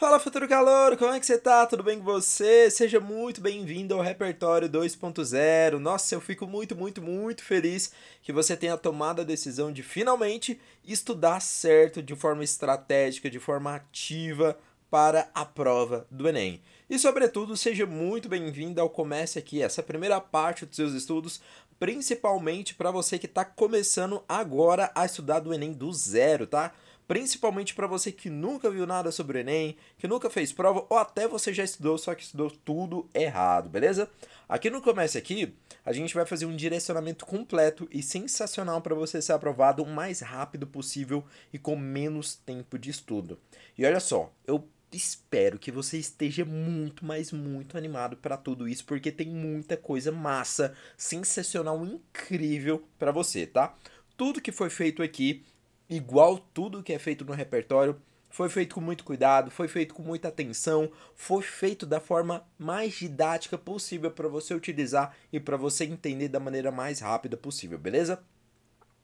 Fala 0.00 0.18
futuro 0.18 0.48
calor, 0.48 0.96
como 0.96 1.12
é 1.12 1.20
que 1.20 1.26
você 1.26 1.36
tá? 1.36 1.66
Tudo 1.66 1.82
bem 1.82 1.98
com 1.98 2.04
você? 2.06 2.70
Seja 2.70 2.98
muito 2.98 3.38
bem-vindo 3.38 3.94
ao 3.94 4.00
Repertório 4.00 4.66
2.0. 4.66 5.76
Nossa, 5.78 6.14
eu 6.14 6.22
fico 6.22 6.46
muito, 6.46 6.74
muito, 6.74 7.02
muito 7.02 7.44
feliz 7.44 7.92
que 8.22 8.32
você 8.32 8.56
tenha 8.56 8.78
tomado 8.78 9.20
a 9.20 9.24
decisão 9.24 9.70
de 9.70 9.82
finalmente 9.82 10.58
estudar 10.82 11.38
certo, 11.40 12.02
de 12.02 12.16
forma 12.16 12.42
estratégica, 12.42 13.28
de 13.28 13.38
forma 13.38 13.74
ativa 13.74 14.58
para 14.90 15.28
a 15.34 15.44
prova 15.44 16.06
do 16.10 16.26
Enem. 16.26 16.62
E 16.88 16.98
sobretudo, 16.98 17.54
seja 17.54 17.84
muito 17.84 18.26
bem-vindo 18.26 18.80
ao 18.80 18.88
Comece 18.88 19.38
Aqui, 19.38 19.60
essa 19.60 19.82
primeira 19.82 20.18
parte 20.18 20.64
dos 20.64 20.76
seus 20.76 20.94
estudos, 20.94 21.42
principalmente 21.78 22.74
para 22.74 22.90
você 22.90 23.18
que 23.18 23.26
está 23.26 23.44
começando 23.44 24.24
agora 24.26 24.90
a 24.94 25.04
estudar 25.04 25.40
do 25.40 25.52
Enem 25.52 25.74
do 25.74 25.92
zero, 25.92 26.46
tá? 26.46 26.72
Principalmente 27.10 27.74
para 27.74 27.88
você 27.88 28.12
que 28.12 28.30
nunca 28.30 28.70
viu 28.70 28.86
nada 28.86 29.10
sobre 29.10 29.38
o 29.38 29.40
Enem, 29.40 29.76
que 29.98 30.06
nunca 30.06 30.30
fez 30.30 30.52
prova, 30.52 30.86
ou 30.88 30.96
até 30.96 31.26
você 31.26 31.52
já 31.52 31.64
estudou, 31.64 31.98
só 31.98 32.14
que 32.14 32.22
estudou 32.22 32.48
tudo 32.64 33.10
errado, 33.12 33.68
beleza? 33.68 34.08
Aqui 34.48 34.70
no 34.70 34.80
Comece 34.80 35.18
Aqui, 35.18 35.52
a 35.84 35.92
gente 35.92 36.14
vai 36.14 36.24
fazer 36.24 36.46
um 36.46 36.54
direcionamento 36.54 37.26
completo 37.26 37.88
e 37.90 38.00
sensacional 38.00 38.80
para 38.80 38.94
você 38.94 39.20
ser 39.20 39.32
aprovado 39.32 39.82
o 39.82 39.88
mais 39.88 40.20
rápido 40.20 40.68
possível 40.68 41.24
e 41.52 41.58
com 41.58 41.74
menos 41.74 42.36
tempo 42.36 42.78
de 42.78 42.90
estudo. 42.90 43.40
E 43.76 43.84
olha 43.84 43.98
só, 43.98 44.32
eu 44.46 44.68
espero 44.92 45.58
que 45.58 45.72
você 45.72 45.98
esteja 45.98 46.44
muito, 46.44 47.04
mas 47.04 47.32
muito 47.32 47.76
animado 47.76 48.16
para 48.18 48.36
tudo 48.36 48.68
isso, 48.68 48.84
porque 48.84 49.10
tem 49.10 49.26
muita 49.26 49.76
coisa 49.76 50.12
massa, 50.12 50.76
sensacional, 50.96 51.84
incrível 51.84 52.84
para 53.00 53.10
você, 53.10 53.48
tá? 53.48 53.74
Tudo 54.16 54.40
que 54.40 54.52
foi 54.52 54.70
feito 54.70 55.02
aqui 55.02 55.42
igual 55.90 56.38
tudo 56.38 56.82
que 56.82 56.92
é 56.92 56.98
feito 56.98 57.24
no 57.24 57.32
repertório, 57.32 58.00
foi 58.30 58.48
feito 58.48 58.76
com 58.76 58.80
muito 58.80 59.02
cuidado, 59.02 59.50
foi 59.50 59.66
feito 59.66 59.92
com 59.92 60.02
muita 60.02 60.28
atenção, 60.28 60.90
foi 61.16 61.42
feito 61.42 61.84
da 61.84 62.00
forma 62.00 62.46
mais 62.56 62.94
didática 62.94 63.58
possível 63.58 64.10
para 64.10 64.28
você 64.28 64.54
utilizar 64.54 65.14
e 65.32 65.40
para 65.40 65.56
você 65.56 65.84
entender 65.84 66.28
da 66.28 66.38
maneira 66.38 66.70
mais 66.70 67.00
rápida 67.00 67.36
possível, 67.36 67.76
beleza? 67.76 68.22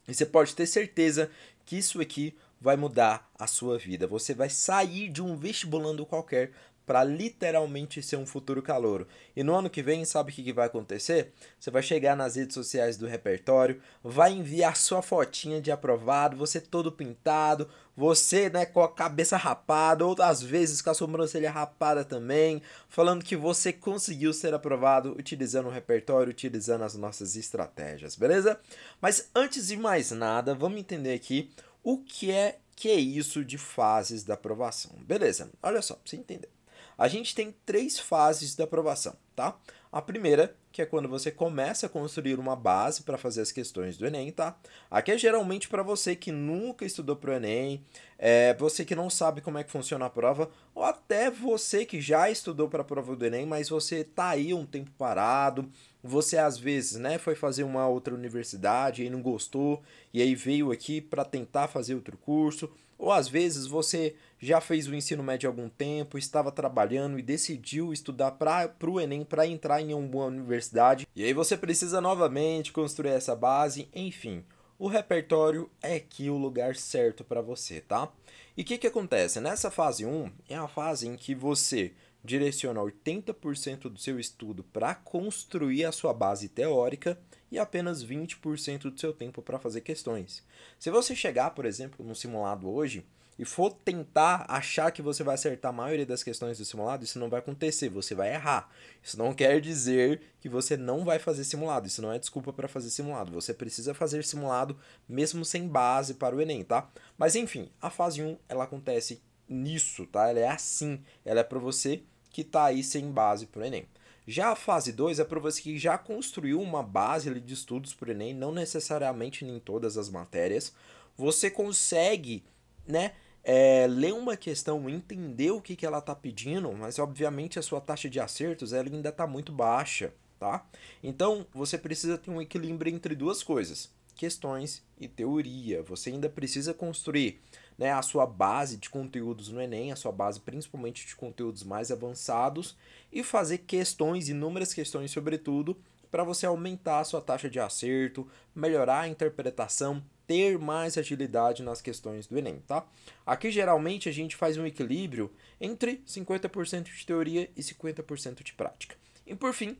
E 0.06 0.14
você 0.14 0.24
pode 0.24 0.54
ter 0.54 0.66
certeza 0.66 1.28
que 1.64 1.76
isso 1.76 2.00
aqui 2.00 2.36
vai 2.60 2.76
mudar 2.76 3.28
a 3.36 3.48
sua 3.48 3.76
vida. 3.76 4.06
Você 4.06 4.32
vai 4.32 4.48
sair 4.48 5.08
de 5.08 5.20
um 5.20 5.36
vestibulando 5.36 6.06
qualquer 6.06 6.52
para 6.86 7.02
literalmente 7.02 8.00
ser 8.00 8.16
um 8.16 8.24
futuro 8.24 8.62
calouro. 8.62 9.08
E 9.34 9.42
no 9.42 9.54
ano 9.54 9.68
que 9.68 9.82
vem, 9.82 10.04
sabe 10.04 10.30
o 10.30 10.34
que, 10.34 10.52
vai 10.52 10.66
acontecer? 10.66 11.32
Você 11.58 11.70
vai 11.70 11.82
chegar 11.82 12.16
nas 12.16 12.36
redes 12.36 12.54
sociais 12.54 12.96
do 12.96 13.06
repertório, 13.06 13.82
vai 14.02 14.32
enviar 14.32 14.76
sua 14.76 15.02
fotinha 15.02 15.60
de 15.60 15.72
aprovado, 15.72 16.36
você 16.36 16.60
todo 16.60 16.92
pintado, 16.92 17.68
você 17.96 18.48
né, 18.48 18.64
com 18.64 18.80
a 18.80 18.92
cabeça 18.92 19.36
rapada, 19.36 20.06
ou 20.06 20.14
às 20.20 20.40
vezes 20.40 20.80
com 20.80 20.90
a 20.90 20.94
sobrancelha 20.94 21.50
rapada 21.50 22.04
também, 22.04 22.62
falando 22.88 23.24
que 23.24 23.36
você 23.36 23.72
conseguiu 23.72 24.32
ser 24.32 24.54
aprovado 24.54 25.16
utilizando 25.18 25.66
o 25.66 25.72
repertório, 25.72 26.30
utilizando 26.30 26.84
as 26.84 26.94
nossas 26.94 27.34
estratégias, 27.34 28.14
beleza? 28.14 28.60
Mas 29.00 29.28
antes 29.34 29.66
de 29.66 29.76
mais 29.76 30.12
nada, 30.12 30.54
vamos 30.54 30.78
entender 30.78 31.14
aqui 31.14 31.50
o 31.82 31.98
que 31.98 32.30
é 32.30 32.58
que 32.76 32.90
é 32.90 32.94
isso 32.94 33.42
de 33.42 33.56
fases 33.56 34.22
da 34.22 34.34
aprovação. 34.34 34.92
Beleza, 34.98 35.50
olha 35.62 35.80
só, 35.80 35.94
pra 35.94 36.02
você 36.04 36.16
entender. 36.16 36.55
A 36.98 37.08
gente 37.08 37.34
tem 37.34 37.54
três 37.64 37.98
fases 37.98 38.54
da 38.54 38.64
aprovação, 38.64 39.14
tá? 39.34 39.56
A 39.92 40.02
primeira, 40.02 40.54
que 40.72 40.82
é 40.82 40.86
quando 40.86 41.08
você 41.08 41.30
começa 41.30 41.86
a 41.86 41.88
construir 41.88 42.38
uma 42.38 42.54
base 42.54 43.02
para 43.02 43.16
fazer 43.16 43.40
as 43.40 43.52
questões 43.52 43.96
do 43.96 44.06
Enem, 44.06 44.30
tá? 44.30 44.58
Aqui 44.90 45.12
é 45.12 45.18
geralmente 45.18 45.68
para 45.68 45.82
você 45.82 46.14
que 46.14 46.30
nunca 46.32 46.84
estudou 46.84 47.16
para 47.16 47.30
o 47.30 47.34
Enem, 47.34 47.82
é, 48.18 48.54
você 48.54 48.84
que 48.84 48.94
não 48.94 49.08
sabe 49.08 49.40
como 49.40 49.58
é 49.58 49.64
que 49.64 49.70
funciona 49.70 50.06
a 50.06 50.10
prova, 50.10 50.50
ou 50.74 50.82
até 50.82 51.30
você 51.30 51.84
que 51.84 52.00
já 52.00 52.30
estudou 52.30 52.68
para 52.68 52.82
a 52.82 52.84
prova 52.84 53.16
do 53.16 53.24
Enem, 53.24 53.46
mas 53.46 53.68
você 53.68 54.04
tá 54.04 54.30
aí 54.30 54.52
um 54.52 54.66
tempo 54.66 54.90
parado, 54.98 55.66
você 56.02 56.36
às 56.36 56.58
vezes, 56.58 56.98
né, 56.98 57.18
foi 57.18 57.34
fazer 57.34 57.64
uma 57.64 57.86
outra 57.88 58.14
universidade 58.14 59.04
e 59.04 59.10
não 59.10 59.22
gostou, 59.22 59.82
e 60.12 60.20
aí 60.20 60.34
veio 60.34 60.72
aqui 60.72 61.00
para 61.00 61.24
tentar 61.24 61.68
fazer 61.68 61.94
outro 61.94 62.16
curso, 62.18 62.70
ou 62.98 63.12
às 63.12 63.28
vezes 63.28 63.66
você 63.66 64.14
já 64.38 64.60
fez 64.60 64.86
o 64.86 64.94
ensino 64.94 65.22
médio 65.22 65.48
há 65.48 65.52
algum 65.52 65.68
tempo, 65.68 66.18
estava 66.18 66.52
trabalhando 66.52 67.18
e 67.18 67.22
decidiu 67.22 67.92
estudar 67.92 68.32
para 68.32 68.70
o 68.86 69.00
Enem 69.00 69.24
para 69.24 69.46
entrar 69.46 69.80
em 69.80 69.94
uma 69.94 70.06
boa 70.06 70.26
universidade. 70.26 71.06
E 71.14 71.24
aí 71.24 71.32
você 71.32 71.56
precisa 71.56 72.00
novamente 72.00 72.72
construir 72.72 73.10
essa 73.10 73.34
base, 73.34 73.88
enfim. 73.94 74.44
O 74.78 74.88
repertório 74.88 75.70
é 75.82 75.96
aqui 75.96 76.28
o 76.28 76.36
lugar 76.36 76.76
certo 76.76 77.24
para 77.24 77.40
você, 77.40 77.80
tá? 77.80 78.12
E 78.56 78.62
o 78.62 78.64
que, 78.64 78.76
que 78.76 78.86
acontece? 78.86 79.40
Nessa 79.40 79.70
fase 79.70 80.04
1 80.04 80.30
é 80.48 80.54
a 80.54 80.68
fase 80.68 81.08
em 81.08 81.16
que 81.16 81.34
você 81.34 81.94
direciona 82.22 82.80
80% 82.80 83.88
do 83.88 83.98
seu 83.98 84.18
estudo 84.20 84.64
para 84.64 84.94
construir 84.94 85.84
a 85.84 85.92
sua 85.92 86.12
base 86.12 86.48
teórica 86.48 87.18
e 87.50 87.58
apenas 87.58 88.04
20% 88.04 88.90
do 88.90 88.98
seu 88.98 89.12
tempo 89.12 89.42
para 89.42 89.58
fazer 89.58 89.80
questões. 89.80 90.44
Se 90.78 90.90
você 90.90 91.14
chegar, 91.14 91.50
por 91.50 91.64
exemplo, 91.64 92.04
no 92.04 92.14
simulado 92.14 92.68
hoje 92.68 93.04
e 93.38 93.44
for 93.44 93.72
tentar 93.72 94.46
achar 94.48 94.90
que 94.90 95.02
você 95.02 95.22
vai 95.22 95.34
acertar 95.34 95.68
a 95.68 95.76
maioria 95.76 96.06
das 96.06 96.22
questões 96.22 96.58
do 96.58 96.64
simulado, 96.64 97.04
isso 97.04 97.18
não 97.18 97.28
vai 97.28 97.40
acontecer, 97.40 97.88
você 97.88 98.14
vai 98.14 98.32
errar. 98.32 98.70
Isso 99.02 99.18
não 99.18 99.34
quer 99.34 99.60
dizer 99.60 100.22
que 100.40 100.48
você 100.48 100.76
não 100.76 101.04
vai 101.04 101.18
fazer 101.18 101.44
simulado, 101.44 101.86
isso 101.86 102.00
não 102.00 102.12
é 102.12 102.18
desculpa 102.18 102.52
para 102.52 102.66
fazer 102.66 102.90
simulado. 102.90 103.32
Você 103.32 103.52
precisa 103.52 103.92
fazer 103.92 104.24
simulado 104.24 104.78
mesmo 105.08 105.44
sem 105.44 105.68
base 105.68 106.14
para 106.14 106.34
o 106.34 106.40
ENEM, 106.40 106.64
tá? 106.64 106.90
Mas 107.18 107.36
enfim, 107.36 107.70
a 107.80 107.90
fase 107.90 108.22
1 108.22 108.38
ela 108.48 108.64
acontece 108.64 109.22
nisso, 109.48 110.06
tá? 110.06 110.28
Ela 110.28 110.40
é 110.40 110.48
assim, 110.48 111.02
ela 111.24 111.40
é 111.40 111.44
para 111.44 111.58
você 111.58 112.02
que 112.30 112.40
está 112.40 112.64
aí 112.64 112.82
sem 112.82 113.10
base 113.10 113.46
para 113.46 113.62
o 113.62 113.64
ENEM. 113.64 113.86
Já 114.26 114.50
a 114.50 114.56
fase 114.56 114.92
2 114.92 115.20
é 115.20 115.24
para 115.24 115.38
você 115.38 115.62
que 115.62 115.78
já 115.78 115.96
construiu 115.96 116.60
uma 116.60 116.82
base 116.82 117.32
de 117.40 117.54
estudos 117.54 117.94
para 117.94 118.08
o 118.08 118.12
Enem, 118.12 118.34
não 118.34 118.50
necessariamente 118.50 119.44
em 119.44 119.60
todas 119.60 119.96
as 119.96 120.10
matérias. 120.10 120.72
Você 121.16 121.48
consegue, 121.48 122.44
né, 122.86 123.12
é, 123.44 123.86
ler 123.88 124.12
uma 124.12 124.36
questão, 124.36 124.90
entender 124.90 125.52
o 125.52 125.60
que, 125.60 125.76
que 125.76 125.86
ela 125.86 125.98
está 125.98 126.12
pedindo, 126.12 126.72
mas 126.72 126.98
obviamente 126.98 127.60
a 127.60 127.62
sua 127.62 127.80
taxa 127.80 128.10
de 128.10 128.18
acertos 128.18 128.72
ela 128.72 128.88
ainda 128.88 129.10
está 129.10 129.24
muito 129.24 129.52
baixa, 129.52 130.12
tá? 130.40 130.66
Então 131.00 131.46
você 131.54 131.78
precisa 131.78 132.18
ter 132.18 132.32
um 132.32 132.42
equilíbrio 132.42 132.92
entre 132.92 133.14
duas 133.14 133.44
coisas, 133.44 133.88
questões 134.16 134.82
e 134.98 135.06
teoria. 135.06 135.82
Você 135.82 136.10
ainda 136.10 136.28
precisa 136.28 136.74
construir 136.74 137.40
né, 137.78 137.92
a 137.92 138.02
sua 138.02 138.26
base 138.26 138.78
de 138.78 138.88
conteúdos 138.90 139.48
no 139.48 139.60
Enem, 139.60 139.92
a 139.92 139.96
sua 139.96 140.10
base 140.10 140.40
principalmente 140.40 141.06
de 141.06 141.14
conteúdos 141.14 141.62
mais 141.62 141.92
avançados, 141.92 142.76
e 143.12 143.22
fazer 143.22 143.58
questões, 143.58 144.28
inúmeras 144.28 144.72
questões, 144.72 145.10
sobretudo, 145.10 145.76
para 146.10 146.24
você 146.24 146.46
aumentar 146.46 147.00
a 147.00 147.04
sua 147.04 147.20
taxa 147.20 147.50
de 147.50 147.60
acerto, 147.60 148.26
melhorar 148.54 149.00
a 149.00 149.08
interpretação, 149.08 150.02
ter 150.26 150.58
mais 150.58 150.96
agilidade 150.96 151.62
nas 151.62 151.80
questões 151.80 152.26
do 152.26 152.36
Enem, 152.36 152.60
tá? 152.66 152.84
Aqui 153.24 153.50
geralmente 153.50 154.08
a 154.08 154.12
gente 154.12 154.34
faz 154.34 154.56
um 154.56 154.66
equilíbrio 154.66 155.32
entre 155.60 156.02
50% 156.06 156.84
de 156.84 157.06
teoria 157.06 157.50
e 157.56 157.60
50% 157.60 158.42
de 158.42 158.52
prática. 158.54 158.96
E 159.26 159.34
por 159.34 159.52
fim, 159.52 159.76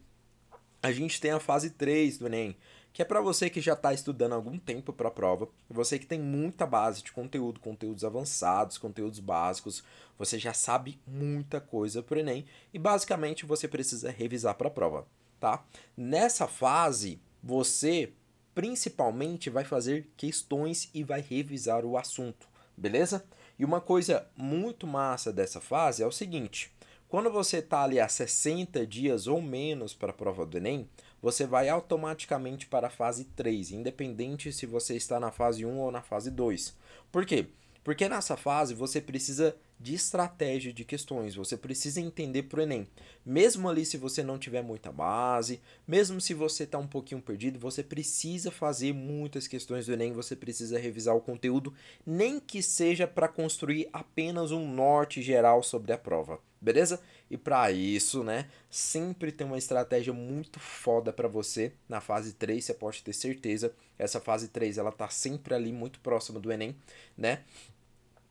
a 0.83 0.93
gente 0.93 1.21
tem 1.21 1.33
a 1.33 1.41
fase 1.41 1.71
3 1.71 2.19
do 2.19 2.27
Enem, 2.27 2.57
que 2.97 3.03
é 3.03 3.05
para 3.05 3.21
você 3.21 3.51
que 3.51 3.61
já 3.61 3.75
está 3.75 3.93
estudando 3.93 4.33
há 4.33 4.37
algum 4.37 4.59
tempo 4.59 4.91
para 4.91 5.09
a 5.09 5.11
prova, 5.11 5.47
você 5.69 5.99
que 5.99 6.07
tem 6.07 6.19
muita 6.19 6.65
base 6.65 7.03
de 7.03 7.13
conteúdo, 7.13 7.61
conteúdos 7.61 8.05
avançados, 8.05 8.79
conteúdos 8.79 9.21
básicos, 9.21 9.85
você 10.19 10.39
já 10.39 10.55
sabe 10.55 10.99
muita 11.07 11.61
coisa 11.61 12.03
para 12.03 12.17
o 12.17 12.21
Enem 12.21 12.47
e 12.73 12.79
basicamente 12.79 13.45
você 13.45 13.69
precisa 13.69 14.11
revisar 14.11 14.55
para 14.55 14.69
a 14.69 14.71
prova, 14.71 15.07
tá? 15.39 15.63
Nessa 15.95 16.47
fase, 16.47 17.21
você 17.43 18.15
principalmente 18.55 19.51
vai 19.51 19.67
fazer 19.67 20.11
questões 20.17 20.89
e 20.95 21.05
vai 21.05 21.21
revisar 21.21 21.85
o 21.85 21.99
assunto, 21.99 22.49
beleza? 22.75 23.27
E 23.59 23.65
uma 23.67 23.83
coisa 23.83 24.27
muito 24.35 24.87
massa 24.87 25.31
dessa 25.31 25.61
fase 25.61 26.03
é 26.03 26.07
o 26.07 26.11
seguinte: 26.11 26.73
quando 27.09 27.31
você 27.31 27.59
está 27.59 27.83
ali 27.83 28.01
a 28.01 28.09
60 28.09 28.87
dias 28.87 29.27
ou 29.27 29.41
menos 29.41 29.95
para 29.95 30.11
a 30.11 30.15
prova 30.15 30.47
do 30.47 30.57
Enem, 30.57 30.89
você 31.27 31.45
vai 31.45 31.69
automaticamente 31.69 32.69
para 32.69 32.87
a 32.87 32.91
fase 32.91 33.25
3, 33.25 33.73
independente 33.73 34.53
se 34.53 34.65
você 34.65 34.95
está 34.95 35.19
na 35.19 35.33
fase 35.33 35.67
1 35.67 35.77
ou 35.77 35.91
na 35.91 36.01
fase 36.01 36.31
2. 36.31 36.77
Por 37.11 37.27
quê? 37.27 37.49
Porque 37.83 38.09
nessa 38.09 38.37
fase 38.37 38.75
você 38.75 39.01
precisa 39.01 39.57
de 39.79 39.95
estratégia 39.95 40.73
de 40.73 40.85
questões, 40.85 41.35
você 41.35 41.57
precisa 41.57 42.01
entender 42.01 42.45
para 42.45 42.61
o 42.61 42.63
Enem. 42.63 42.89
Mesmo 43.25 43.69
ali 43.69 43.85
se 43.85 43.97
você 43.97 44.23
não 44.23 44.39
tiver 44.39 44.63
muita 44.63 44.91
base, 44.91 45.61
mesmo 45.87 46.21
se 46.21 46.33
você 46.33 46.65
está 46.65 46.79
um 46.79 46.87
pouquinho 46.87 47.21
perdido, 47.21 47.59
você 47.59 47.83
precisa 47.83 48.51
fazer 48.51 48.93
muitas 48.95 49.47
questões 49.47 49.87
do 49.87 49.93
Enem, 49.93 50.13
você 50.13 50.35
precisa 50.35 50.79
revisar 50.79 51.15
o 51.15 51.21
conteúdo, 51.21 51.75
nem 52.07 52.41
que 52.41 52.63
seja 52.63 53.07
para 53.07 53.29
construir 53.29 53.89
apenas 53.93 54.51
um 54.51 54.67
norte 54.67 55.21
geral 55.21 55.63
sobre 55.63 55.93
a 55.93 55.99
prova, 55.99 56.41
beleza? 56.61 57.01
E 57.31 57.37
para 57.37 57.71
isso, 57.71 58.23
né, 58.23 58.49
sempre 58.71 59.33
tem 59.33 59.47
uma 59.47 59.59
estratégia 59.59 60.13
muito 60.13 60.61
foda 60.61 61.13
para 61.13 61.29
você 61.29 61.73
na 61.89 62.01
fase 62.01 62.33
3, 62.33 62.65
você 62.65 62.75
pode 62.75 63.03
ter 63.03 63.13
certeza. 63.13 63.75
Essa 63.99 64.21
fase 64.21 64.49
3 64.49 64.79
ela 64.79 64.93
tá 64.93 65.09
sempre 65.09 65.55
ali 65.55 65.73
muito 65.73 66.01
próxima 66.01 66.39
do 66.39 66.53
Enem, 66.53 66.77
né? 67.17 67.43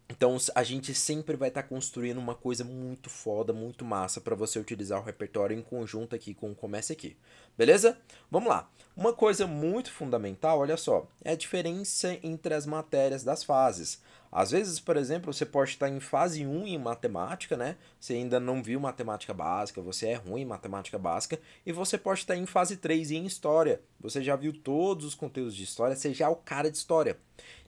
Então 0.07 0.37
a 0.53 0.63
gente 0.63 0.93
sempre 0.93 1.35
vai 1.35 1.49
estar 1.49 1.63
tá 1.63 1.67
construindo 1.67 2.17
uma 2.17 2.35
coisa 2.35 2.63
muito 2.63 3.09
foda, 3.09 3.51
muito 3.51 3.83
massa 3.83 4.21
para 4.21 4.35
você 4.35 4.59
utilizar 4.59 4.99
o 4.99 5.03
repertório 5.03 5.57
em 5.57 5.61
conjunto 5.61 6.15
aqui 6.15 6.33
com 6.33 6.51
o 6.51 6.55
Comece 6.55 6.93
Aqui. 6.93 7.17
Beleza? 7.57 7.97
Vamos 8.29 8.49
lá. 8.49 8.69
Uma 8.95 9.13
coisa 9.13 9.47
muito 9.47 9.91
fundamental, 9.91 10.59
olha 10.59 10.77
só, 10.77 11.07
é 11.23 11.31
a 11.31 11.35
diferença 11.35 12.17
entre 12.23 12.53
as 12.53 12.65
matérias 12.65 13.23
das 13.23 13.43
fases. 13.43 14.01
Às 14.31 14.51
vezes, 14.51 14.79
por 14.79 14.97
exemplo, 14.97 15.33
você 15.33 15.45
pode 15.45 15.71
estar 15.71 15.89
em 15.89 15.99
fase 15.99 16.45
1 16.45 16.67
em 16.67 16.77
matemática, 16.77 17.55
né? 17.55 17.77
Você 17.99 18.13
ainda 18.13 18.39
não 18.39 18.61
viu 18.61 18.79
matemática 18.79 19.33
básica, 19.33 19.81
você 19.81 20.07
é 20.07 20.15
ruim 20.15 20.41
em 20.41 20.45
matemática 20.45 20.97
básica, 20.97 21.39
e 21.65 21.71
você 21.71 21.97
pode 21.97 22.19
estar 22.19 22.35
em 22.35 22.45
fase 22.45 22.77
3 22.77 23.11
em 23.11 23.25
história. 23.25 23.81
Você 23.99 24.21
já 24.21 24.35
viu 24.35 24.51
todos 24.51 25.05
os 25.05 25.15
conteúdos 25.15 25.55
de 25.55 25.63
história, 25.63 25.95
você 25.95 26.13
já 26.13 26.25
é 26.25 26.29
o 26.29 26.35
cara 26.35 26.69
de 26.69 26.77
história. 26.77 27.17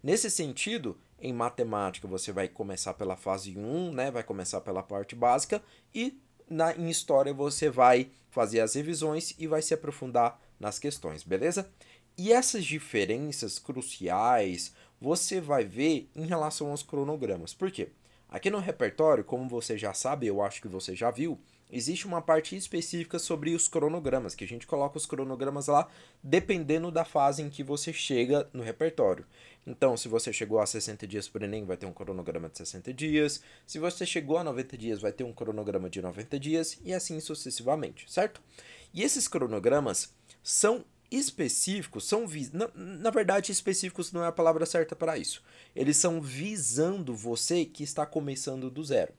Nesse 0.03 0.29
sentido, 0.29 0.97
em 1.19 1.33
matemática 1.33 2.07
você 2.07 2.31
vai 2.31 2.47
começar 2.47 2.93
pela 2.93 3.15
fase 3.15 3.57
1, 3.57 3.91
né? 3.91 4.11
Vai 4.11 4.23
começar 4.23 4.61
pela 4.61 4.83
parte 4.83 5.15
básica 5.15 5.61
e 5.93 6.19
na 6.49 6.75
em 6.75 6.89
história 6.89 7.33
você 7.33 7.69
vai 7.69 8.09
fazer 8.29 8.59
as 8.59 8.75
revisões 8.75 9.33
e 9.37 9.47
vai 9.47 9.61
se 9.61 9.73
aprofundar 9.73 10.39
nas 10.59 10.79
questões, 10.79 11.23
beleza? 11.23 11.69
E 12.17 12.31
essas 12.31 12.65
diferenças 12.65 13.59
cruciais 13.59 14.73
você 14.99 15.39
vai 15.39 15.63
ver 15.63 16.09
em 16.15 16.25
relação 16.25 16.71
aos 16.71 16.81
cronogramas. 16.81 17.53
Por 17.53 17.71
quê? 17.71 17.89
Aqui 18.29 18.49
no 18.49 18.59
repertório, 18.59 19.23
como 19.23 19.47
você 19.47 19.77
já 19.77 19.93
sabe, 19.93 20.27
eu 20.27 20.41
acho 20.41 20.61
que 20.61 20.67
você 20.67 20.95
já 20.95 21.09
viu, 21.09 21.39
existe 21.71 22.05
uma 22.05 22.21
parte 22.21 22.57
específica 22.57 23.17
sobre 23.19 23.55
os 23.55 23.67
cronogramas, 23.67 24.35
que 24.35 24.43
a 24.43 24.47
gente 24.47 24.67
coloca 24.67 24.97
os 24.97 25.05
cronogramas 25.05 25.67
lá 25.67 25.87
dependendo 26.21 26.91
da 26.91 27.05
fase 27.05 27.41
em 27.41 27.49
que 27.49 27.63
você 27.63 27.93
chega 27.93 28.49
no 28.51 28.63
repertório. 28.63 29.25
Então, 29.69 29.97
se 29.97 30.07
você 30.07 30.31
chegou 30.31 30.61
a 30.61 30.65
60 30.65 31.05
dias 31.05 31.27
por 31.27 31.43
Enem, 31.43 31.65
vai 31.65 31.75
ter 31.75 31.85
um 31.85 31.91
cronograma 31.91 32.47
de 32.47 32.57
60 32.57 32.93
dias. 32.93 33.41
Se 33.65 33.77
você 33.77 34.05
chegou 34.05 34.37
a 34.37 34.43
90 34.43 34.77
dias, 34.77 35.01
vai 35.01 35.11
ter 35.11 35.25
um 35.25 35.33
cronograma 35.33 35.89
de 35.89 36.01
90 36.01 36.39
dias 36.39 36.79
e 36.85 36.93
assim 36.93 37.19
sucessivamente, 37.19 38.09
certo? 38.09 38.41
E 38.93 39.03
esses 39.03 39.27
cronogramas 39.27 40.13
são 40.41 40.85
específicos, 41.11 42.07
são 42.07 42.25
na, 42.53 42.69
na 42.73 43.09
verdade, 43.09 43.51
específicos 43.51 44.13
não 44.13 44.23
é 44.23 44.27
a 44.27 44.31
palavra 44.31 44.65
certa 44.65 44.95
para 44.95 45.17
isso. 45.17 45.43
Eles 45.75 45.97
são 45.97 46.21
visando 46.21 47.13
você 47.13 47.65
que 47.65 47.83
está 47.83 48.05
começando 48.05 48.71
do 48.71 48.81
zero. 48.85 49.13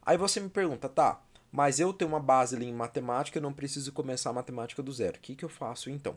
Aí 0.00 0.16
você 0.16 0.40
me 0.40 0.48
pergunta, 0.48 0.88
tá, 0.88 1.22
mas 1.52 1.78
eu 1.78 1.92
tenho 1.92 2.10
uma 2.10 2.20
base 2.20 2.56
ali 2.56 2.64
em 2.64 2.74
matemática, 2.74 3.36
eu 3.36 3.42
não 3.42 3.52
preciso 3.52 3.92
começar 3.92 4.30
a 4.30 4.32
matemática 4.32 4.82
do 4.82 4.92
zero. 4.94 5.18
O 5.18 5.20
que, 5.20 5.36
que 5.36 5.44
eu 5.44 5.48
faço 5.50 5.90
então? 5.90 6.16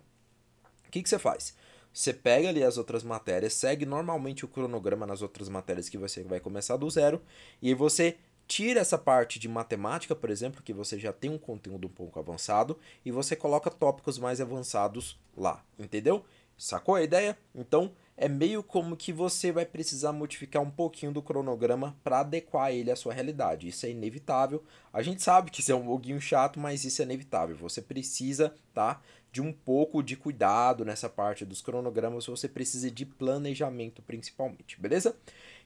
O 0.87 0.89
que, 0.89 1.03
que 1.03 1.09
você 1.09 1.19
faz? 1.19 1.53
Você 1.93 2.11
pega 2.11 2.49
ali 2.49 2.63
as 2.63 2.77
outras 2.77 3.03
matérias, 3.03 3.53
segue 3.53 3.85
normalmente 3.85 4.43
o 4.43 4.47
cronograma 4.47 5.05
nas 5.05 5.21
outras 5.21 5.47
matérias 5.47 5.87
que 5.87 5.97
você 5.97 6.23
vai 6.23 6.39
começar 6.39 6.75
do 6.75 6.89
zero, 6.89 7.21
e 7.61 7.73
você 7.73 8.17
tira 8.47 8.79
essa 8.81 8.97
parte 8.97 9.39
de 9.39 9.47
matemática, 9.47 10.15
por 10.15 10.29
exemplo, 10.29 10.63
que 10.63 10.73
você 10.73 10.99
já 10.99 11.13
tem 11.13 11.29
um 11.29 11.37
conteúdo 11.37 11.87
um 11.87 11.91
pouco 11.91 12.19
avançado, 12.19 12.77
e 13.05 13.11
você 13.11 13.35
coloca 13.35 13.69
tópicos 13.69 14.17
mais 14.17 14.41
avançados 14.41 15.19
lá, 15.37 15.63
entendeu? 15.77 16.25
Sacou 16.57 16.95
a 16.95 17.03
ideia? 17.03 17.37
Então, 17.53 17.91
é 18.15 18.29
meio 18.29 18.61
como 18.61 18.95
que 18.95 19.11
você 19.11 19.51
vai 19.51 19.65
precisar 19.65 20.11
modificar 20.11 20.61
um 20.61 20.69
pouquinho 20.69 21.11
do 21.11 21.21
cronograma 21.21 21.97
para 22.03 22.19
adequar 22.19 22.71
ele 22.71 22.91
à 22.91 22.95
sua 22.95 23.13
realidade. 23.13 23.67
Isso 23.67 23.85
é 23.85 23.89
inevitável. 23.89 24.63
A 24.91 25.01
gente 25.01 25.23
sabe 25.23 25.49
que 25.49 25.61
isso 25.61 25.71
é 25.71 25.75
um 25.75 25.85
pouquinho 25.85 26.21
chato, 26.21 26.59
mas 26.59 26.85
isso 26.85 27.01
é 27.01 27.05
inevitável. 27.05 27.55
Você 27.57 27.81
precisa, 27.81 28.53
tá, 28.73 29.01
de 29.31 29.41
um 29.41 29.51
pouco 29.51 30.03
de 30.03 30.15
cuidado 30.15 30.85
nessa 30.85 31.09
parte 31.09 31.43
dos 31.43 31.61
cronogramas, 31.61 32.27
você 32.27 32.47
precisa 32.47 32.91
de 32.91 33.03
planejamento 33.03 34.01
principalmente, 34.03 34.79
beleza? 34.79 35.15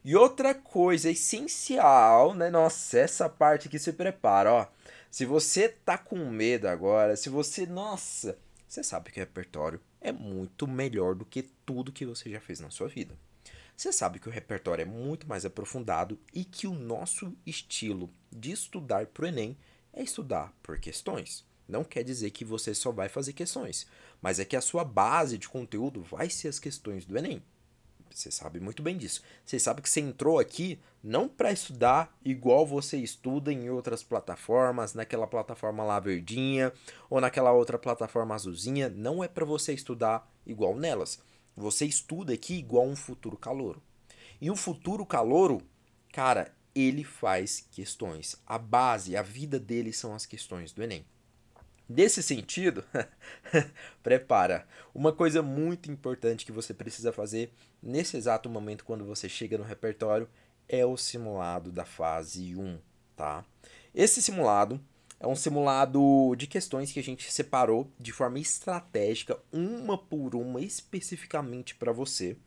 E 0.05 0.15
outra 0.15 0.55
coisa 0.55 1.11
essencial, 1.11 2.33
né? 2.33 2.49
Nossa, 2.49 2.97
essa 2.97 3.27
parte 3.27 3.67
que 3.67 3.77
se 3.77 3.91
prepara, 3.91 4.53
ó. 4.53 4.67
Se 5.11 5.25
você 5.25 5.67
tá 5.67 5.97
com 5.97 6.17
medo 6.29 6.67
agora, 6.67 7.17
se 7.17 7.27
você, 7.27 7.65
nossa, 7.65 8.37
você 8.67 8.83
sabe 8.83 9.11
que 9.11 9.19
o 9.19 9.23
repertório 9.23 9.79
é 10.01 10.11
muito 10.11 10.67
melhor 10.67 11.15
do 11.15 11.25
que 11.25 11.43
tudo 11.65 11.91
que 11.91 12.05
você 12.05 12.29
já 12.29 12.39
fez 12.39 12.59
na 12.59 12.69
sua 12.69 12.87
vida. 12.87 13.17
Você 13.75 13.93
sabe 13.93 14.19
que 14.19 14.27
o 14.27 14.31
repertório 14.31 14.81
é 14.81 14.85
muito 14.85 15.27
mais 15.27 15.45
aprofundado 15.45 16.19
e 16.33 16.43
que 16.43 16.67
o 16.67 16.73
nosso 16.73 17.31
estilo 17.45 18.09
de 18.31 18.51
estudar 18.51 19.05
para 19.05 19.23
o 19.23 19.27
Enem 19.27 19.57
é 19.93 20.01
estudar 20.01 20.51
por 20.61 20.79
questões. 20.79 21.45
Não 21.67 21.83
quer 21.83 22.03
dizer 22.03 22.31
que 22.31 22.43
você 22.43 22.73
só 22.73 22.91
vai 22.91 23.07
fazer 23.07 23.33
questões, 23.33 23.85
mas 24.21 24.39
é 24.39 24.45
que 24.45 24.55
a 24.55 24.61
sua 24.61 24.83
base 24.83 25.37
de 25.37 25.47
conteúdo 25.47 26.01
vai 26.01 26.29
ser 26.29 26.47
as 26.47 26.59
questões 26.59 27.05
do 27.05 27.17
Enem. 27.17 27.43
Você 28.09 28.31
sabe 28.31 28.59
muito 28.59 28.81
bem 28.81 28.97
disso. 28.97 29.21
Você 29.45 29.59
sabe 29.59 29.81
que 29.81 29.89
você 29.89 30.01
entrou 30.01 30.39
aqui 30.39 30.79
não 31.03 31.27
para 31.27 31.51
estudar 31.51 32.17
igual 32.23 32.65
você 32.65 32.97
estuda 32.97 33.51
em 33.51 33.69
outras 33.69 34.03
plataformas, 34.03 34.93
naquela 34.93 35.27
plataforma 35.27 35.83
lá 35.83 35.99
verdinha 35.99 36.73
ou 37.09 37.21
naquela 37.21 37.51
outra 37.51 37.77
plataforma 37.77 38.35
azulzinha. 38.35 38.89
Não 38.89 39.23
é 39.23 39.27
para 39.27 39.45
você 39.45 39.73
estudar 39.73 40.29
igual 40.45 40.75
nelas. 40.75 41.19
Você 41.55 41.85
estuda 41.85 42.33
aqui 42.33 42.55
igual 42.55 42.85
um 42.85 42.95
futuro 42.95 43.37
calouro. 43.37 43.81
E 44.39 44.51
o 44.51 44.55
futuro 44.55 45.05
calouro, 45.05 45.61
cara, 46.13 46.53
ele 46.75 47.03
faz 47.03 47.67
questões. 47.71 48.35
A 48.45 48.57
base, 48.57 49.17
a 49.17 49.21
vida 49.23 49.59
dele 49.59 49.91
são 49.91 50.13
as 50.13 50.25
questões 50.25 50.71
do 50.71 50.83
Enem. 50.83 51.05
Nesse 51.89 52.21
sentido, 52.21 52.83
prepara. 54.03 54.67
Uma 54.93 55.13
coisa 55.13 55.41
muito 55.41 55.89
importante 55.89 56.45
que 56.45 56.51
você 56.51 56.73
precisa 56.73 57.13
fazer 57.13 57.51
nesse 57.81 58.17
exato 58.17 58.49
momento 58.49 58.83
quando 58.83 59.05
você 59.05 59.29
chega 59.29 59.57
no 59.57 59.63
repertório 59.63 60.27
é 60.67 60.85
o 60.85 60.97
simulado 60.97 61.71
da 61.71 61.85
fase 61.85 62.55
1, 62.55 62.77
tá? 63.15 63.45
Esse 63.95 64.21
simulado 64.21 64.81
é 65.19 65.25
um 65.25 65.35
simulado 65.35 66.35
de 66.35 66.45
questões 66.45 66.91
que 66.91 66.99
a 66.99 67.03
gente 67.03 67.31
separou 67.31 67.89
de 67.99 68.11
forma 68.11 68.37
estratégica, 68.37 69.39
uma 69.51 69.97
por 69.97 70.35
uma, 70.35 70.61
especificamente 70.61 71.73
para 71.73 71.91
você. 71.91 72.37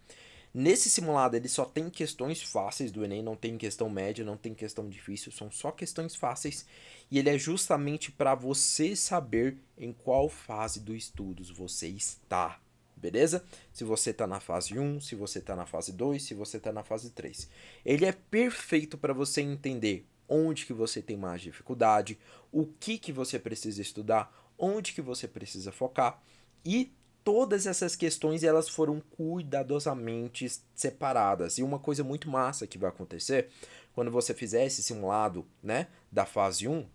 Nesse 0.53 0.91
simulado 0.91 1.37
ele 1.37 1.49
só 1.49 1.65
tem 1.65 1.89
questões 1.89 2.43
fáceis 2.43 2.91
do 2.91 3.05
Enem, 3.05 3.23
não 3.23 3.37
tem 3.37 3.57
questão 3.57 3.89
média, 3.89 4.25
não 4.25 4.37
tem 4.37 4.53
questão 4.53 4.89
difícil, 4.89 5.31
são 5.31 5.51
só 5.51 5.71
questões 5.71 6.17
fáceis 6.17 6.67
e 7.09 7.19
ele 7.19 7.31
é 7.31 7.39
justamente 7.39 8.11
para 8.11 8.35
você 8.35 8.97
saber 8.97 9.57
em 9.79 9.93
qual 9.93 10.29
fase 10.29 10.81
do 10.81 10.95
estudos 10.95 11.51
você 11.51 11.87
está, 11.87 12.61
beleza? 12.97 13.45
Se 13.73 13.85
você 13.85 14.11
está 14.11 14.27
na 14.27 14.41
fase 14.41 14.77
1, 14.77 15.01
se 15.01 15.15
você 15.15 15.39
está 15.39 15.55
na 15.55 15.67
fase 15.67 15.93
2, 15.93 16.21
se 16.21 16.35
você 16.35 16.57
está 16.57 16.73
na 16.73 16.83
fase 16.83 17.11
3. 17.11 17.49
Ele 17.85 18.05
é 18.05 18.13
perfeito 18.13 18.99
para 18.99 19.13
você 19.13 19.41
entender 19.41 20.05
onde 20.29 20.67
que 20.67 20.73
você 20.73 21.01
tem 21.01 21.17
mais 21.17 21.43
dificuldade, 21.43 22.19
o 22.51 22.67
que 22.67 22.99
que 22.99 23.13
você 23.13 23.39
precisa 23.39 23.81
estudar, 23.81 24.33
onde 24.59 24.93
que 24.93 25.03
você 25.03 25.29
precisa 25.29 25.71
focar 25.71 26.21
e 26.65 26.93
todas 27.25 27.67
essas 27.67 27.95
questões 27.97 28.43
elas 28.43 28.69
foram 28.69 29.01
cuidadosamente 29.17 30.47
separadas. 30.75 31.59
E 31.59 31.63
uma 31.63 31.79
coisa 31.79 32.03
muito 32.05 32.29
massa 32.29 32.67
que 32.67 32.79
vai 32.79 32.89
acontecer 32.89 33.49
quando 33.93 34.11
você 34.11 34.33
fizer 34.33 34.65
esse 34.65 34.83
simulado, 34.83 35.47
né, 35.63 35.89
da 36.11 36.25
fase 36.25 36.69
1, 36.69 36.87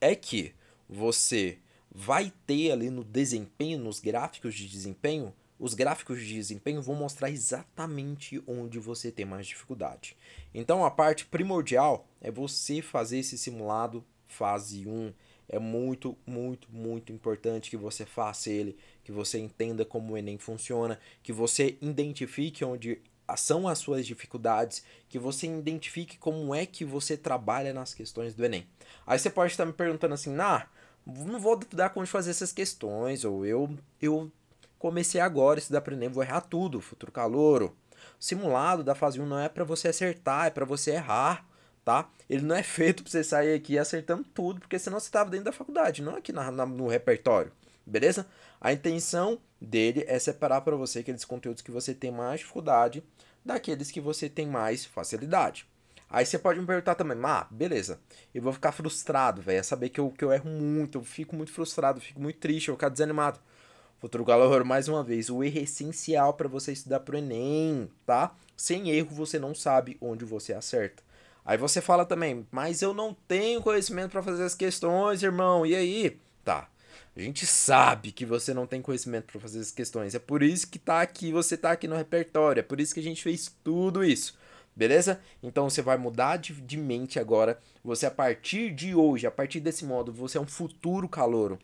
é 0.00 0.14
que 0.14 0.54
você 0.88 1.58
vai 1.90 2.32
ter 2.46 2.72
ali 2.72 2.90
no 2.90 3.02
desempenho, 3.02 3.78
nos 3.78 3.98
gráficos 3.98 4.54
de 4.54 4.68
desempenho, 4.68 5.34
os 5.58 5.72
gráficos 5.72 6.20
de 6.20 6.34
desempenho 6.34 6.82
vão 6.82 6.94
mostrar 6.94 7.30
exatamente 7.30 8.42
onde 8.46 8.78
você 8.78 9.10
tem 9.10 9.24
mais 9.24 9.46
dificuldade. 9.46 10.16
Então 10.54 10.84
a 10.84 10.90
parte 10.90 11.24
primordial 11.24 12.06
é 12.20 12.30
você 12.30 12.82
fazer 12.82 13.18
esse 13.18 13.38
simulado 13.38 14.04
fase 14.28 14.86
1 14.86 15.12
é 15.48 15.58
muito, 15.58 16.16
muito, 16.26 16.68
muito 16.72 17.12
importante 17.12 17.70
que 17.70 17.76
você 17.76 18.04
faça 18.04 18.50
ele, 18.50 18.76
que 19.06 19.12
você 19.12 19.38
entenda 19.38 19.84
como 19.84 20.14
o 20.14 20.18
Enem 20.18 20.36
funciona, 20.36 20.98
que 21.22 21.32
você 21.32 21.78
identifique 21.80 22.64
onde 22.64 23.00
são 23.36 23.68
as 23.68 23.78
suas 23.78 24.04
dificuldades, 24.04 24.82
que 25.08 25.16
você 25.16 25.46
identifique 25.46 26.18
como 26.18 26.52
é 26.52 26.66
que 26.66 26.84
você 26.84 27.16
trabalha 27.16 27.72
nas 27.72 27.94
questões 27.94 28.34
do 28.34 28.44
Enem. 28.44 28.66
Aí 29.06 29.16
você 29.16 29.30
pode 29.30 29.52
estar 29.52 29.64
me 29.64 29.72
perguntando 29.72 30.14
assim, 30.14 30.34
não 31.06 31.38
vou 31.38 31.56
dar 31.72 31.94
de 31.94 32.06
fazer 32.06 32.32
essas 32.32 32.50
questões, 32.50 33.24
ou 33.24 33.46
eu, 33.46 33.78
eu 34.02 34.28
comecei 34.76 35.20
agora 35.20 35.58
a 35.58 35.62
estudar 35.62 35.82
para 35.82 35.94
o 35.94 35.96
Enem, 35.96 36.08
vou 36.08 36.24
errar 36.24 36.40
tudo, 36.40 36.80
futuro 36.80 37.12
calouro. 37.12 37.76
Simulado 38.18 38.82
da 38.82 38.96
fase 38.96 39.20
1 39.20 39.24
não 39.24 39.38
é 39.38 39.48
para 39.48 39.62
você 39.62 39.86
acertar, 39.86 40.46
é 40.46 40.50
para 40.50 40.64
você 40.64 40.90
errar 40.94 41.46
tá? 41.86 42.10
Ele 42.28 42.42
não 42.42 42.56
é 42.56 42.62
feito 42.64 43.04
pra 43.04 43.12
você 43.12 43.22
sair 43.22 43.54
aqui 43.54 43.78
acertando 43.78 44.24
tudo, 44.24 44.58
porque 44.58 44.80
senão 44.80 44.98
você 44.98 45.08
tava 45.08 45.30
dentro 45.30 45.44
da 45.44 45.52
faculdade, 45.52 46.02
não 46.02 46.16
aqui 46.16 46.32
na, 46.32 46.50
na, 46.50 46.66
no 46.66 46.88
repertório, 46.88 47.52
beleza? 47.86 48.26
A 48.60 48.72
intenção 48.72 49.38
dele 49.60 50.04
é 50.06 50.18
separar 50.18 50.60
para 50.62 50.76
você 50.76 50.98
aqueles 50.98 51.24
conteúdos 51.24 51.62
que 51.62 51.70
você 51.70 51.94
tem 51.94 52.10
mais 52.10 52.40
dificuldade 52.40 53.02
daqueles 53.44 53.90
que 53.90 54.00
você 54.00 54.28
tem 54.28 54.46
mais 54.46 54.84
facilidade. 54.84 55.66
Aí 56.08 56.24
você 56.24 56.38
pode 56.38 56.60
me 56.60 56.66
perguntar 56.66 56.94
também, 56.94 57.18
ah, 57.24 57.46
beleza, 57.50 58.00
eu 58.34 58.40
vou 58.40 58.52
ficar 58.52 58.72
frustrado, 58.72 59.42
velho, 59.42 59.58
é 59.58 59.62
saber 59.62 59.88
que 59.88 60.00
eu, 60.00 60.10
que 60.10 60.24
eu 60.24 60.32
erro 60.32 60.48
muito, 60.48 60.98
eu 60.98 61.04
fico 61.04 61.34
muito 61.34 61.52
frustrado, 61.52 62.00
fico 62.00 62.20
muito 62.20 62.38
triste, 62.38 62.68
eu 62.68 62.74
ficar 62.74 62.88
desanimado. 62.88 63.40
Futuro 63.98 64.24
Galor, 64.24 64.64
mais 64.64 64.88
uma 64.88 65.02
vez, 65.02 65.30
o 65.30 65.42
erro 65.42 65.58
é 65.58 65.62
essencial 65.62 66.34
para 66.34 66.48
você 66.48 66.70
estudar 66.70 67.00
pro 67.00 67.16
Enem, 67.16 67.90
tá? 68.04 68.34
sem 68.56 68.90
erro 68.90 69.10
você 69.10 69.38
não 69.38 69.54
sabe 69.54 69.96
onde 70.00 70.24
você 70.24 70.54
acerta. 70.54 71.02
Aí 71.44 71.58
você 71.58 71.80
fala 71.80 72.04
também, 72.04 72.46
mas 72.50 72.82
eu 72.82 72.94
não 72.94 73.14
tenho 73.28 73.62
conhecimento 73.62 74.10
para 74.10 74.22
fazer 74.22 74.42
as 74.42 74.54
questões, 74.54 75.22
irmão. 75.22 75.64
E 75.64 75.76
aí? 75.76 76.18
Tá. 76.42 76.68
A 77.16 77.20
gente 77.20 77.46
sabe 77.46 78.12
que 78.12 78.26
você 78.26 78.52
não 78.52 78.66
tem 78.66 78.82
conhecimento 78.82 79.32
para 79.32 79.40
fazer 79.40 79.60
as 79.60 79.70
questões. 79.70 80.14
É 80.14 80.18
por 80.18 80.42
isso 80.42 80.68
que 80.68 80.78
tá 80.78 81.00
aqui, 81.00 81.32
você 81.32 81.56
tá 81.56 81.72
aqui 81.72 81.88
no 81.88 81.96
repertório. 81.96 82.60
É 82.60 82.62
por 82.62 82.78
isso 82.78 82.92
que 82.92 83.00
a 83.00 83.02
gente 83.02 83.22
fez 83.22 83.50
tudo 83.64 84.04
isso. 84.04 84.38
Beleza? 84.76 85.18
Então 85.42 85.70
você 85.70 85.80
vai 85.80 85.96
mudar 85.96 86.36
de, 86.36 86.52
de 86.52 86.76
mente 86.76 87.18
agora. 87.18 87.58
Você, 87.82 88.04
a 88.04 88.10
partir 88.10 88.70
de 88.74 88.94
hoje, 88.94 89.26
a 89.26 89.30
partir 89.30 89.60
desse 89.60 89.86
modo, 89.86 90.12
você 90.12 90.36
é 90.36 90.40
um 90.40 90.46
futuro 90.46 91.08
calouro. 91.08 91.58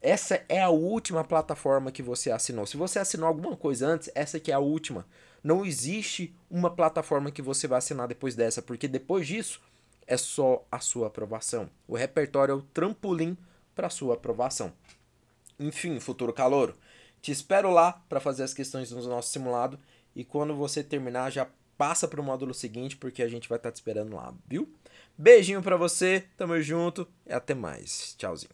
Essa 0.00 0.40
é 0.48 0.62
a 0.62 0.70
última 0.70 1.24
plataforma 1.24 1.90
que 1.90 2.02
você 2.02 2.30
assinou. 2.30 2.64
Se 2.64 2.76
você 2.76 3.00
assinou 3.00 3.26
alguma 3.26 3.56
coisa 3.56 3.88
antes, 3.88 4.08
essa 4.14 4.36
aqui 4.36 4.52
é 4.52 4.54
a 4.54 4.60
última. 4.60 5.04
Não 5.42 5.66
existe 5.66 6.32
uma 6.48 6.70
plataforma 6.70 7.32
que 7.32 7.42
você 7.42 7.66
vai 7.66 7.78
assinar 7.78 8.06
depois 8.06 8.36
dessa, 8.36 8.62
porque 8.62 8.86
depois 8.86 9.26
disso 9.26 9.60
é 10.06 10.16
só 10.16 10.64
a 10.70 10.78
sua 10.78 11.08
aprovação. 11.08 11.68
O 11.88 11.96
repertório 11.96 12.52
é 12.52 12.54
o 12.56 12.62
trampolim 12.62 13.36
para 13.74 13.90
sua 13.90 14.14
aprovação. 14.14 14.72
Enfim, 15.58 16.00
futuro 16.00 16.32
calouro, 16.32 16.76
te 17.20 17.30
espero 17.30 17.70
lá 17.70 17.92
para 18.08 18.20
fazer 18.20 18.42
as 18.42 18.52
questões 18.52 18.90
no 18.90 19.02
nosso 19.02 19.30
simulado 19.30 19.78
e 20.14 20.24
quando 20.24 20.54
você 20.56 20.82
terminar 20.82 21.30
já 21.30 21.46
passa 21.78 22.08
para 22.08 22.20
o 22.20 22.24
módulo 22.24 22.52
seguinte 22.52 22.96
porque 22.96 23.22
a 23.22 23.28
gente 23.28 23.48
vai 23.48 23.58
estar 23.58 23.68
tá 23.68 23.72
te 23.72 23.76
esperando 23.76 24.16
lá, 24.16 24.34
viu? 24.46 24.68
Beijinho 25.16 25.62
para 25.62 25.76
você, 25.76 26.24
tamo 26.36 26.60
junto 26.60 27.06
e 27.26 27.32
até 27.32 27.54
mais. 27.54 28.14
Tchauzinho. 28.18 28.50